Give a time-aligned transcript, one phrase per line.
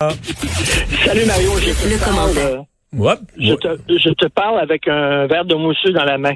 [0.00, 5.44] Salut Mario, je te, Le parle, euh, je, te, je te parle avec un verre
[5.44, 6.32] de mousseux dans la main.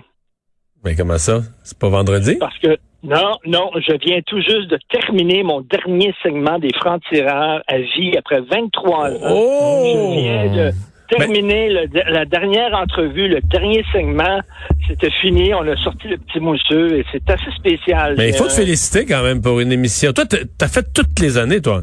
[0.84, 1.40] Mais comment ça?
[1.62, 2.36] C'est pas vendredi?
[2.38, 7.62] Parce que, non, non, je viens tout juste de terminer mon dernier segment des francs-tireurs
[7.66, 9.16] à vie après 23 ans.
[9.30, 10.12] Oh!
[10.14, 10.72] Je viens de
[11.08, 14.40] terminer le- la dernière entrevue, le dernier segment.
[14.86, 18.14] C'était fini, on a sorti le petit mousseux et c'est assez spécial.
[18.18, 20.12] Mais il faut te Euh, féliciter quand même pour une émission.
[20.12, 21.80] Toi, t'as fait toutes les années, toi.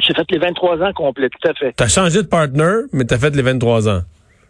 [0.00, 1.72] J'ai fait les 23 ans complets, tout à fait.
[1.72, 4.00] T'as changé de partner, mais t'as fait les 23 ans.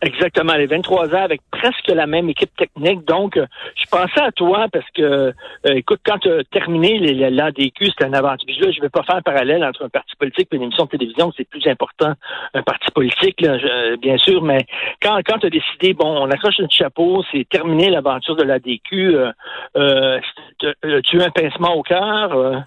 [0.02, 3.04] Exactement, les 23 ans avec presque la même équipe technique.
[3.06, 3.46] Donc, euh,
[3.82, 5.32] je pensais à toi parce que, euh,
[5.64, 6.98] écoute, quand tu as terminé
[7.30, 8.44] l'ADQ, c'était une aventure.
[8.46, 10.64] Puis là, je ne vais pas faire un parallèle entre un parti politique et une
[10.64, 11.32] émission de télévision.
[11.34, 12.12] C'est plus important,
[12.52, 14.42] un parti politique, là, je- bien sûr.
[14.42, 14.66] Mais
[15.02, 19.14] quand, quand tu as décidé, bon, on accroche notre chapeau, c'est terminé l'aventure de l'ADQ,
[19.16, 19.32] euh,
[19.78, 20.20] euh,
[20.84, 22.64] euh, tu as un pincement au cœur.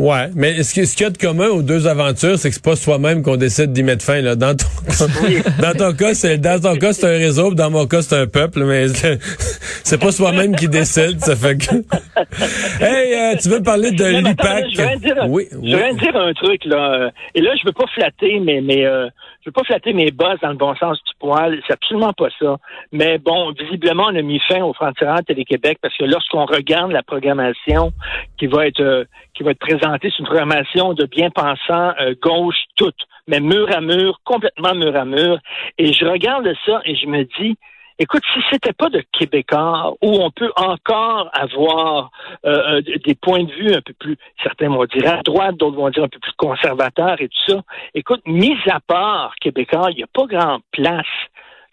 [0.00, 2.54] Ouais, mais ce qui- ce qu'il y a de commun aux deux aventures, c'est que
[2.54, 4.20] c'est pas soi-même qu'on décide d'y mettre fin.
[4.22, 4.34] Là.
[4.34, 4.66] Dans ton
[5.62, 8.26] dans ton cas, c'est dans ton cas c'est un réseau, dans mon cas c'est un
[8.26, 8.86] peuple, mais
[9.84, 11.20] c'est pas soi-même qui décide.
[11.20, 11.74] Ça fait que.
[12.80, 15.66] hey, euh, tu veux parler de l'IPAC Je de dire, Oui, je oui.
[15.76, 19.06] viens de dire un truc là, et là je veux pas flatter, mais mais euh,
[19.42, 21.60] je veux pas flatter mes boss dans le bon sens du poil.
[21.66, 22.58] C'est absolument pas ça.
[22.92, 27.02] Mais bon, visiblement on a mis fin au franc-tireur Télé-Québec parce que lorsqu'on regarde la
[27.02, 27.92] programmation
[28.38, 32.64] qui va être euh, qui va être présentée, c'est une programmation de bien-pensants euh, gauche
[32.76, 35.38] toute, mais mur à mur, complètement mur à mur.
[35.78, 37.56] Et je regarde ça et je me dis.
[38.02, 42.10] Écoute, si c'était pas de Québécois, où on peut encore avoir
[42.46, 45.76] euh, euh, des points de vue un peu plus, certains vont dire à droite, d'autres
[45.76, 47.62] vont dire un peu plus conservateurs et tout ça.
[47.94, 51.04] Écoute, mis à part Québécois, il n'y a pas grande place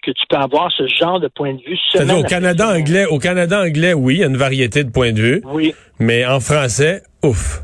[0.04, 1.78] que tu peux avoir ce genre de point de vue.
[1.94, 2.82] Semaine au Canada semaine.
[2.82, 5.74] anglais, au Canada anglais, oui, il y a une variété de points de vue, Oui.
[6.00, 7.62] mais en français, ouf.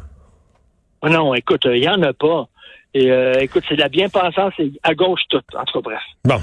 [1.02, 2.48] Oh Non, écoute, il n'y en a pas.
[2.94, 6.02] Et euh, écoute, c'est de la bien-pensance, c'est à gauche toute, en tout cas, bref.
[6.26, 6.40] Bon.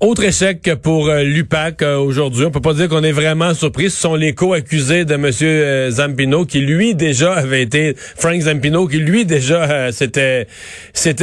[0.00, 2.44] Autre échec pour euh, l'UPAC euh, aujourd'hui.
[2.44, 3.90] On peut pas dire qu'on est vraiment surpris.
[3.90, 5.30] Ce sont les co-accusés de M.
[5.42, 7.94] euh, Zampino qui, lui, déjà avait été...
[7.96, 10.46] Frank Zampino, qui, lui, déjà s'était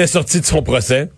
[0.08, 1.10] sorti de son procès.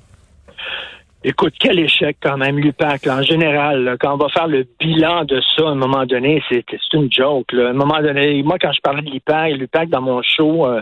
[1.26, 3.86] Écoute, quel échec quand même, l'UPAC, en général.
[3.86, 7.10] là, quand on va faire le bilan de ça, à un moment donné, c'est une
[7.10, 7.54] joke.
[7.54, 7.68] Là.
[7.68, 10.82] À un moment donné, moi, quand je parlais de l'UPAC, l'UPAC dans mon show euh,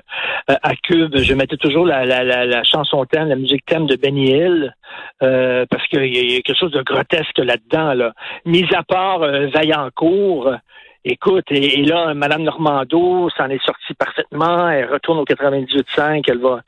[0.49, 3.85] euh, à Cube, je mettais toujours la, la, la, la chanson thème, la musique thème
[3.85, 4.73] de Benny Hill,
[5.21, 7.93] euh, parce qu'il y, y a quelque chose de grotesque là-dedans.
[7.93, 8.13] Là.
[8.45, 10.55] Mis à part euh, Vaillancourt,
[11.03, 14.69] Écoute, et, là, Mme Normando s'en est sortie parfaitement.
[14.69, 16.23] Elle retourne au 98.5.
[16.27, 16.61] Elle va,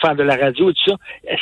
[0.00, 0.96] faire de la radio et tout ça.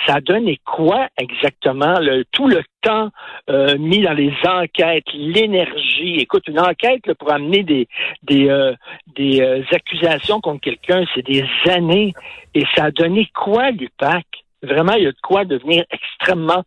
[0.06, 1.98] Ça donné quoi exactement?
[2.00, 3.10] Le, tout le temps
[3.50, 6.16] euh, mis dans les enquêtes, l'énergie?
[6.20, 7.86] Écoute, une enquête pour amener des,
[8.22, 8.72] des, euh,
[9.20, 12.14] euh, accusations contre quelqu'un, c'est des années.
[12.54, 14.24] Et ça a donné quoi, l'UPAC?
[14.62, 16.64] Vraiment, il y a de quoi devenir extrêmement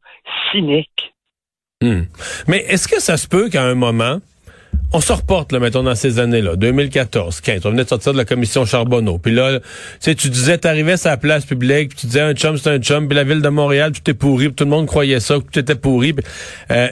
[0.51, 1.13] cynique.
[1.81, 2.03] Hmm.
[2.47, 4.19] Mais est-ce que ça se peut qu'à un moment,
[4.93, 8.17] on se reporte, là, mettons, dans ces années-là, 2014, 15, on venait de sortir de
[8.17, 9.17] la commission Charbonneau.
[9.17, 9.65] Puis là, tu
[9.99, 12.79] sais, tu disais, t'arrivais sur la place publique, puis tu disais, un chum, c'est un
[12.79, 15.35] chum, puis la ville de Montréal, tout est pourri, puis tout le monde croyait ça,
[15.35, 16.13] que tout était pourri.
[16.13, 16.25] puis,
[16.71, 16.89] euh,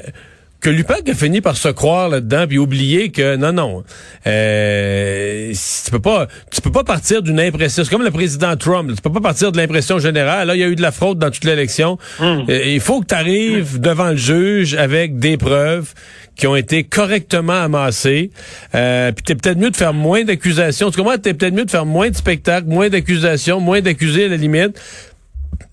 [0.61, 3.83] que l'UPAC a fini par se croire là-dedans puis oublier que non non
[4.27, 8.89] euh, tu peux pas tu peux pas partir d'une impression c'est comme le président Trump
[8.89, 10.91] là, tu peux pas partir de l'impression générale là il y a eu de la
[10.91, 11.97] fraude dans toute l'élection.
[12.21, 15.93] Euh, il faut que tu arrives devant le juge avec des preuves
[16.35, 18.31] qui ont été correctement amassées.
[18.75, 20.89] Euh, puis t'es peut-être mieux de faire moins d'accusations.
[20.89, 24.29] Tu comprends t'es peut-être mieux de faire moins de spectacles moins d'accusations moins d'accusés à
[24.29, 24.79] la limite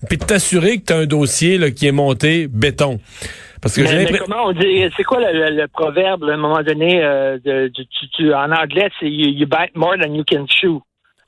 [0.07, 2.99] puis de t'assurer que tu as un dossier là, qui est monté béton
[3.61, 6.37] parce que Mais, mais comment on dit, c'est quoi le, le- le proverbe, à un
[6.37, 10.13] moment donné, euh, de, du- tu- tu- en anglais, c'est you, you bite more than
[10.13, 10.79] you can chew.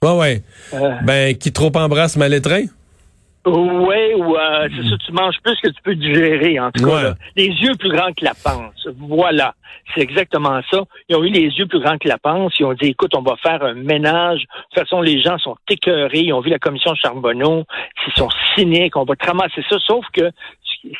[0.03, 0.41] ouais ouais
[0.73, 2.65] Euh, ben qui trop embrasse mal étreint?
[3.45, 7.01] Ouais, ou euh, c'est ça, tu manges plus que tu peux digérer, en tout cas.
[7.03, 7.15] Là.
[7.37, 8.87] Les yeux plus grands que la panse.
[8.97, 9.55] Voilà.
[9.95, 10.83] C'est exactement ça.
[11.07, 12.53] Ils ont eu les yeux plus grands que la panse.
[12.59, 14.41] Ils ont dit, écoute, on va faire un ménage.
[14.41, 14.45] De
[14.75, 16.19] toute façon, les gens sont écœurés.
[16.19, 17.63] Ils ont vu la commission Charbonneau.
[18.07, 18.95] Ils sont cyniques.
[18.97, 19.77] On va te ramasser ça.
[19.79, 20.29] Sauf que,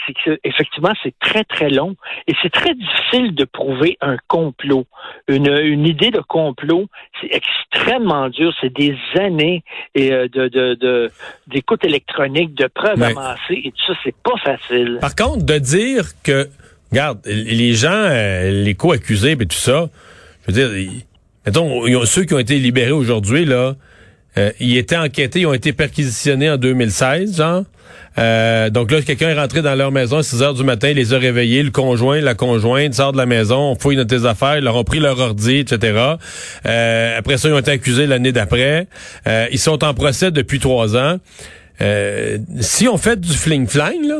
[0.05, 1.95] c'est que, effectivement, c'est très, très long.
[2.27, 4.85] Et c'est très difficile de prouver un complot.
[5.27, 6.87] Une, une idée de complot,
[7.21, 8.53] c'est extrêmement dur.
[8.61, 9.63] C'est des années
[9.95, 11.11] et, euh, de, de, de,
[11.47, 13.11] d'écoute électronique, de preuves Ouais.
[13.11, 13.61] amassées.
[13.63, 14.97] Et tout ça, c'est pas facile.
[15.01, 16.49] Par contre, de dire que,
[16.91, 19.89] regarde, les gens, euh, les co-accusés et tout ça,
[20.47, 20.91] je veux dire,
[21.45, 23.75] mettons, ceux qui ont été libérés aujourd'hui, là,
[24.37, 27.63] euh, ils étaient enquêtés, ils ont été perquisitionnés en 2016, genre.
[28.17, 30.95] Euh, donc là, quelqu'un est rentré dans leur maison à 6 heures du matin, il
[30.95, 34.25] les a réveillés, le conjoint, la conjointe sort de la maison, on fouille dans tes
[34.25, 36.15] affaires, ils leur ont pris leur ordi, etc.
[36.65, 38.87] Euh, après ça, ils ont été accusés l'année d'après.
[39.27, 41.17] Euh, ils sont en procès depuis trois ans.
[41.81, 44.19] euh, si on fait du fling-flang, là,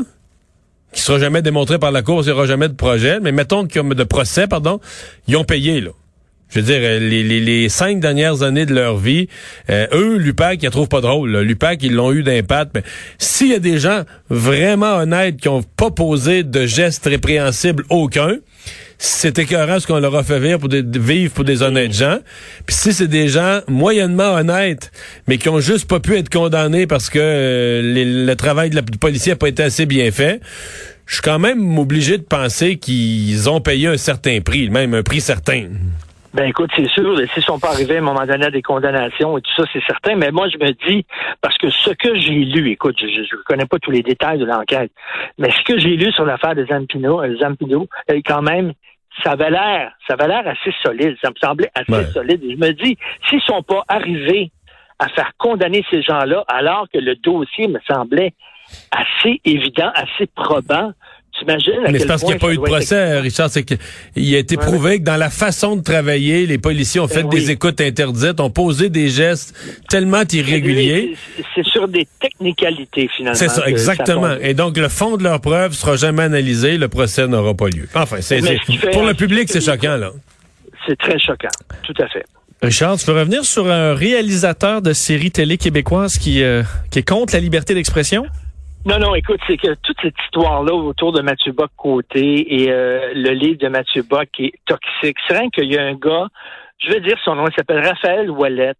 [0.94, 3.66] qui sera jamais démontré par la Cour, il n'y aura jamais de projet, mais mettons
[3.68, 4.80] qu'ils ont de procès, pardon,
[5.28, 5.92] ils ont payé, là.
[6.50, 9.28] Je veux dire, euh, les, les, les, cinq dernières années de leur vie,
[9.70, 11.38] euh, eux, l'UPAC, ils la trouvent pas drôle.
[11.38, 12.72] L'UPAC, ils l'ont eu d'impact.
[12.76, 12.84] Mais
[13.20, 18.38] s'il y a des gens vraiment honnêtes qui ont pas posé de gestes répréhensibles aucun,
[18.98, 22.20] c'est écœurant ce qu'on leur a fait vivre pour, des, vivre pour des honnêtes gens.
[22.66, 24.92] Puis si c'est des gens moyennement honnêtes,
[25.28, 28.82] mais qui ont juste pas pu être condamnés parce que euh, le travail de la,
[28.82, 30.42] du policier a pas été assez bien fait,
[31.06, 35.02] je suis quand même obligé de penser qu'ils ont payé un certain prix, même un
[35.02, 35.68] prix certain.
[36.34, 38.62] Ben écoute, c'est sûr, s'ils ne sont pas arrivés à un moment donné à des
[38.62, 40.16] condamnations et tout ça, c'est certain.
[40.16, 41.06] Mais moi, je me dis,
[41.42, 44.46] parce que ce que j'ai lu, écoute, je ne connais pas tous les détails de
[44.46, 44.92] l'enquête,
[45.40, 48.74] mais ce que j'ai lu sur l'affaire de Zampino, euh, Zampino, euh, quand même,
[49.24, 51.18] ça avait l'air, ça avait l'air assez solide.
[51.22, 52.42] Ça me semblait assez solide.
[52.44, 52.98] je me dis,
[53.28, 54.52] s'ils sont pas arrivés
[55.00, 58.34] à faire condamner ces gens-là, alors que le dossier me semblait
[58.92, 60.92] assez évident, assez probant,
[61.48, 63.50] mais c'est parce qu'il n'y a pas eu de procès, Richard.
[63.50, 67.24] C'est qu'il a été prouvé que dans la façon de travailler, les policiers ont fait
[67.24, 69.56] ben des écoutes interdites, ont posé des gestes
[69.90, 71.16] tellement irréguliers.
[71.56, 73.38] C'est sur des technicalités, finalement.
[73.38, 74.36] C'est ça, exactement.
[74.42, 77.88] Et donc, le fond de leur preuve sera jamais analysé, le procès n'aura pas lieu.
[77.94, 78.42] Enfin, c'est,
[78.92, 80.12] pour le public, c'est choquant, là.
[80.88, 81.50] C'est très choquant,
[81.84, 82.26] tout à fait.
[82.62, 87.08] Richard, tu veux revenir sur un réalisateur de séries télé québécoises qui, euh, qui est
[87.08, 88.26] contre la liberté d'expression?
[88.86, 93.12] Non, non, écoute, c'est que toute cette histoire-là autour de Mathieu Bock côté et euh,
[93.14, 95.18] le livre de Mathieu Bock est toxique.
[95.28, 96.28] C'est rien qu'il y a un gars,
[96.78, 98.78] je vais dire son nom, il s'appelle Raphaël Ouellette.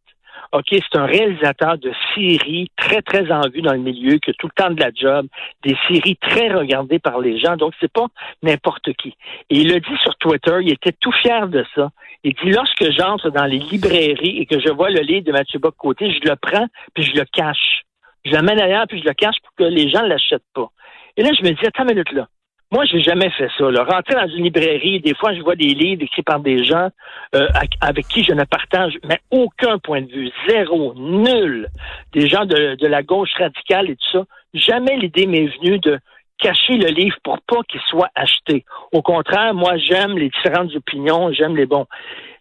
[0.54, 4.34] OK, c'est un réalisateur de séries très, très en vue dans le milieu, qui a
[4.34, 5.28] tout le temps de la job,
[5.64, 8.08] des séries très regardées par les gens, donc c'est pas
[8.42, 9.10] n'importe qui.
[9.50, 11.90] Et il a dit sur Twitter, il était tout fier de ça.
[12.24, 15.60] Il dit, lorsque j'entre dans les librairies et que je vois le livre de Mathieu
[15.60, 17.84] Bock côté, je le prends puis je le cache.
[18.26, 20.70] Je l'amène ailleurs, puis je le cache pour que les gens ne l'achètent pas.
[21.18, 22.28] Et là, je me dis, attends une minute là.
[22.72, 23.72] Moi, j'ai jamais fait ça.
[23.72, 23.84] Là.
[23.84, 26.90] Rentrer dans une librairie, des fois, je vois des livres écrits par des gens
[27.36, 27.48] euh,
[27.82, 31.68] avec qui je ne partage mais aucun point de vue, zéro, nul.
[32.14, 34.26] Des gens de, de la gauche radicale et tout ça.
[34.54, 36.00] Jamais l'idée m'est venue de
[36.38, 38.66] cacher le livre pour pas qu'il soit acheté.
[38.92, 41.88] Au contraire, moi, j'aime les différentes opinions, j'aime les bons.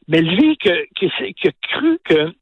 [0.08, 2.32] Mais lui, que, qui a cru que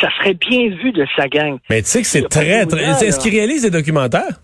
[0.00, 1.58] ça serait bien vu de sa gang.
[1.70, 3.06] Mais tu sais que c'est très, très...
[3.06, 4.40] Est-ce qu'il réalise des documentaires?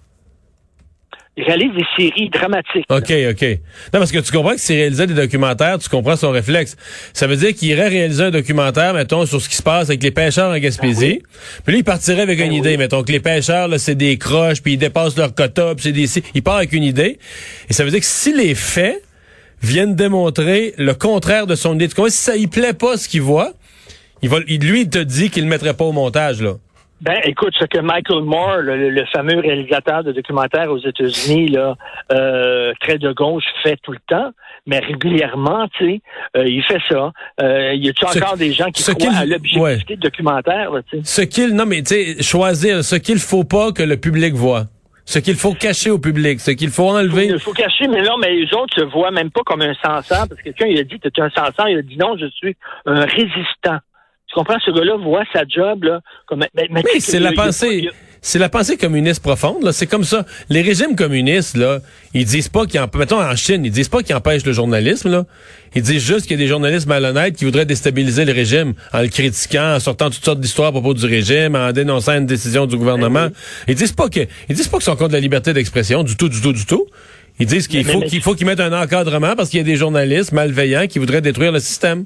[1.37, 2.85] Il réalise des séries dramatiques.
[2.91, 3.43] OK, OK.
[3.95, 6.77] Non, parce que tu comprends que s'il réalisait des documentaires, tu comprends son réflexe.
[7.15, 10.03] Ça veut dire qu'il irait réaliser un documentaire, mettons, sur ce qui se passe avec
[10.03, 11.23] les pêcheurs en Gaspésie.
[11.23, 12.77] Ah puis lui, il partirait avec une ben idée.
[12.77, 15.93] Mettons que les pêcheurs, là, c'est des croches, puis ils dépassent leur quota, puis c'est
[15.93, 16.09] des...
[16.35, 17.19] Il part avec une idée.
[17.71, 19.01] Et ça veut dire que si les faits
[19.63, 22.11] viennent démontrer le contraire de son idée, tu comprends?
[22.11, 23.53] Si ça y plaît pas ce qu'il voit,
[24.23, 26.55] il va, lui, il te dit qu'il ne le mettrait pas au montage, là.
[27.01, 31.75] Ben, écoute, ce que Michael Moore, le, fameux réalisateur de documentaires aux États-Unis, là,
[32.13, 34.33] euh, très de gauche, fait tout le temps,
[34.67, 36.01] mais régulièrement, tu sais,
[36.37, 37.11] euh, il fait ça.
[37.41, 41.05] Euh, il y a encore des gens qui croient à l'objectivité de documentaire, tu sais?
[41.05, 44.65] Ce qu'il, non, mais tu sais, choisir ce qu'il faut pas que le public voit.
[45.07, 47.29] Ce qu'il faut cacher au public, ce qu'il faut enlever.
[47.29, 50.29] Il faut cacher, mais non, mais les autres se voient même pas comme un censeur,
[50.29, 52.27] parce que quelqu'un, il a dit, tu es un censeur, il a dit non, je
[52.27, 53.79] suis un résistant.
[54.31, 54.59] Tu comprends?
[54.65, 56.45] Ce gars-là voit sa job, là, comme.
[56.55, 57.89] Mais, c'est la pensée.
[58.23, 59.73] C'est la pensée communiste profonde, là.
[59.73, 60.27] C'est comme ça.
[60.51, 61.79] Les régimes communistes, là,
[62.13, 65.11] ils disent pas qu'ils empêchent, mettons en Chine, ils disent pas qu'ils empêchent le journalisme,
[65.11, 65.25] là.
[65.75, 69.01] Ils disent juste qu'il y a des journalistes malhonnêtes qui voudraient déstabiliser le régime en
[69.01, 72.67] le critiquant, en sortant toutes sortes d'histoires à propos du régime, en dénonçant une décision
[72.67, 73.29] du gouvernement.
[73.67, 74.21] Ils disent pas que,
[74.51, 76.87] ils disent pas qu'ils sont contre la liberté d'expression, du tout, du tout, du tout.
[77.39, 79.77] Ils disent qu'il faut qu'il faut qu'ils mettent un encadrement parce qu'il y a des
[79.77, 82.05] journalistes malveillants qui voudraient détruire le système.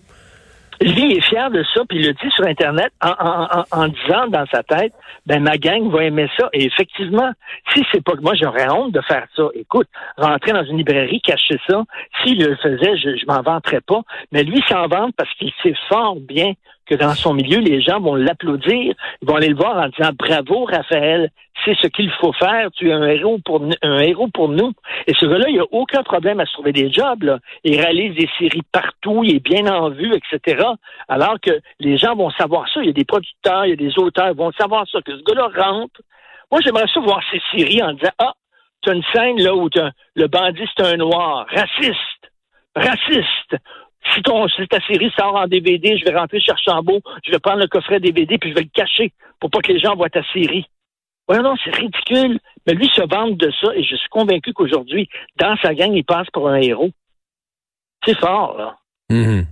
[0.81, 4.62] Lui, est fier de ça, puis il le dit sur Internet en, disant dans sa
[4.62, 4.93] tête,
[5.26, 6.49] ben ma gang va aimer ça.
[6.52, 7.31] Et effectivement,
[7.73, 11.21] si c'est pas que moi j'aurais honte de faire ça, écoute, rentrer dans une librairie,
[11.21, 11.83] cacher ça,
[12.23, 14.02] s'il le faisait, je, je m'en vanterais pas.
[14.33, 16.52] Mais lui s'en vante parce qu'il sait fort bien
[16.87, 20.11] que dans son milieu, les gens vont l'applaudir, ils vont aller le voir en disant
[20.17, 21.31] bravo Raphaël,
[21.64, 24.73] c'est ce qu'il faut faire, tu es un héros pour un héros pour nous.
[25.07, 27.23] Et ce gars-là, il a aucun problème à se trouver des jobs.
[27.23, 27.38] Là.
[27.62, 30.62] Il réalise des séries partout, il est bien en vue, etc.
[31.09, 32.81] Alors que les gens vont savoir ça.
[32.81, 35.17] Il y a des producteurs, il y a des auteurs qui vont savoir ça, que
[35.17, 36.00] ce gars-là rentre.
[36.50, 38.35] Moi, j'aimerais ça voir ces séries en disant Ah,
[38.83, 39.69] tu as une scène là où
[40.14, 42.31] le bandit c'est un noir, raciste,
[42.76, 43.57] raciste.
[44.13, 47.39] Si, ton, si ta série sort en DVD, je vais rentrer chez Archambault, je vais
[47.39, 50.11] prendre le coffret DVD puis je vais le cacher pour pas que les gens voient
[50.11, 50.67] ta série.
[51.29, 52.39] Ouais, non, c'est ridicule.
[52.67, 55.09] Mais lui se vante de ça et je suis convaincu qu'aujourd'hui,
[55.39, 56.91] dans sa gang, il passe pour un héros.
[58.05, 58.77] C'est fort, là.
[59.11, 59.45] Mm-hmm.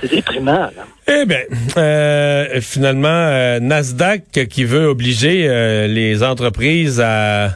[0.00, 0.52] C'est déprimant.
[0.52, 0.72] Là.
[1.06, 1.40] Eh bien,
[1.76, 7.50] euh, finalement, euh, Nasdaq qui veut obliger euh, les entreprises à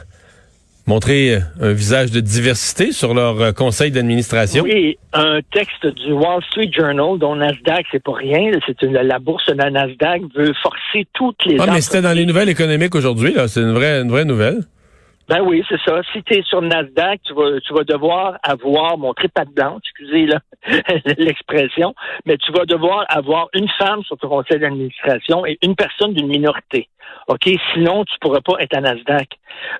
[0.89, 4.63] montrer un visage de diversité sur leur conseil d'administration.
[4.63, 8.51] Oui, un texte du Wall Street Journal dont Nasdaq, c'est pas rien.
[8.65, 11.57] C'est la bourse de la Nasdaq veut forcer toutes les.
[11.59, 13.33] Ah, mais c'était dans les nouvelles économiques aujourd'hui.
[13.33, 14.61] Là, c'est une vraie, une vraie nouvelle.
[15.29, 16.01] Ben oui, c'est ça.
[16.11, 20.27] Si tu es sur Nasdaq, tu vas, tu vas devoir avoir, montrer patte blanche, excusez
[21.19, 21.93] l'expression,
[22.25, 26.29] mais tu vas devoir avoir une femme sur ton conseil d'administration et une personne d'une
[26.29, 26.89] minorité.
[27.27, 27.47] OK?
[27.73, 29.29] Sinon, tu pourras pas être à Nasdaq.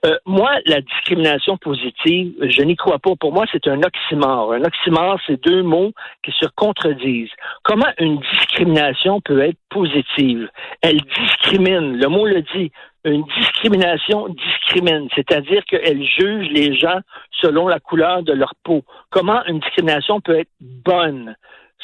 [0.06, 3.16] Euh, moi, la discrimination positive, je n'y crois pas.
[3.20, 4.54] Pour moi, c'est un oxymore.
[4.54, 5.92] Un oxymore, c'est deux mots
[6.24, 7.32] qui se contredisent.
[7.64, 10.50] Comment une discrimination peut être positive?
[10.82, 11.98] Elle discrimine.
[11.98, 12.72] Le mot le dit
[13.06, 17.00] une discrimination discrimine, c'est-à-dire qu'elle juge les gens
[17.42, 18.84] selon la couleur de leur peau.
[19.10, 21.36] Comment une discrimination peut être bonne?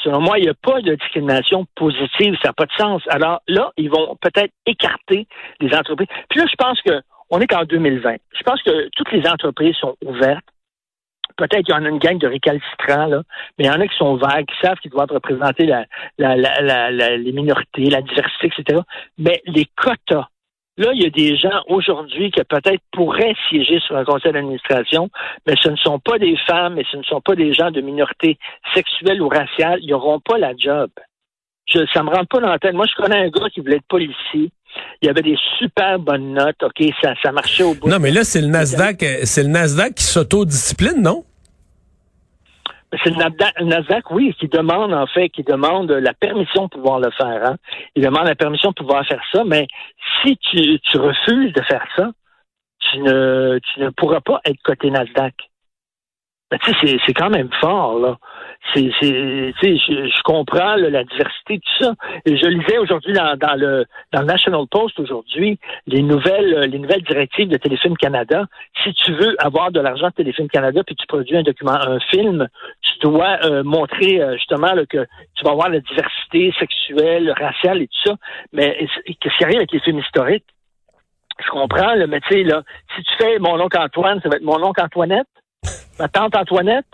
[0.02, 3.02] Selon moi, il n'y a pas de discrimination positive, ça n'a pas de sens.
[3.08, 5.26] Alors là, ils vont peut-être écarter
[5.60, 6.08] les entreprises.
[6.28, 7.00] Puis là, je pense que
[7.30, 8.16] on est qu'en 2020.
[8.38, 10.44] Je pense que toutes les entreprises sont ouvertes.
[11.36, 13.22] Peut-être qu'il y en a une gang de récalcitrants, là,
[13.58, 17.32] mais il y en a qui sont ouverts, qui savent qu'ils doivent représenter la, les
[17.32, 18.80] minorités, la diversité, etc.
[19.18, 20.28] Mais les quotas,
[20.78, 25.08] Là, il y a des gens aujourd'hui qui peut-être pourraient siéger sur un conseil d'administration,
[25.46, 27.80] mais ce ne sont pas des femmes et ce ne sont pas des gens de
[27.80, 28.38] minorité
[28.74, 29.78] sexuelle ou raciale.
[29.80, 30.90] Ils n'auront pas la job.
[31.64, 32.74] Je, ça me rentre pas dans la tête.
[32.74, 34.50] Moi, je connais un gars qui voulait être policier.
[35.02, 36.62] Il y avait des super bonnes notes.
[36.62, 37.88] OK, ça, ça marchait au bout.
[37.88, 41.24] Non, mais là, c'est le Nasdaq, c'est le Nasdaq qui s'autodiscipline, non?
[43.02, 47.10] C'est le Nasdaq, oui, qui demande, en fait, qui demande la permission de pouvoir le
[47.10, 47.44] faire.
[47.44, 47.56] Hein.
[47.94, 49.66] Il demande la permission de pouvoir faire ça, mais
[50.22, 52.10] si tu, tu refuses de faire ça,
[52.78, 55.34] tu ne, tu ne pourras pas être coté Nasdaq.
[56.50, 58.16] Ben, tu sais, c'est quand même fort, là.
[58.74, 61.94] C'est, je, je comprends la diversité, tout ça.
[62.24, 66.78] Et je lisais aujourd'hui dans, dans, le dans le National Post aujourd'hui les nouvelles les
[66.78, 68.46] nouvelles directives de Téléfilm Canada.
[68.82, 72.00] Si tu veux avoir de l'argent de Téléfilm Canada puis tu produis un document, un
[72.00, 72.48] film,
[72.82, 77.86] tu dois euh, montrer euh, justement que tu vas avoir la diversité sexuelle, raciale et
[77.86, 78.16] tout ça.
[78.52, 80.44] Mais qu'est-ce qui arrive avec les films historiques?
[81.44, 82.62] Je comprends, le mais tu là,
[82.94, 85.26] si tu fais mon oncle Antoine, ça va être mon oncle Antoinette
[85.98, 86.86] ma tante Antoinette?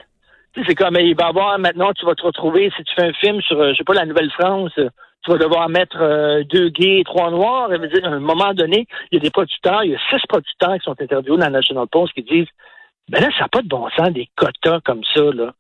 [0.55, 3.41] C'est comme, il va avoir maintenant, tu vas te retrouver, si tu fais un film
[3.43, 7.05] sur, euh, je sais pas, la Nouvelle-France, tu vas devoir mettre euh, deux gays et
[7.05, 7.71] trois noirs.
[7.71, 10.85] à un moment donné, il y a des producteurs, il y a six producteurs qui
[10.85, 12.49] sont interviewés dans la National Post qui disent,
[13.09, 15.53] ben là, ça n'a pas de bon sens, des quotas comme ça, là.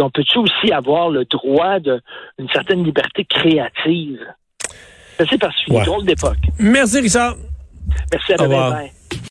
[0.00, 4.26] On peut-tu aussi avoir le droit d'une certaine liberté créative?
[5.18, 6.38] C'est parce que c'est une drôle d'époque.
[6.58, 7.34] Merci, Richard.
[8.12, 8.88] Merci à demain.